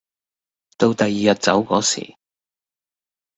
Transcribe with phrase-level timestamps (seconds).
[0.79, 2.15] 到第二日走個時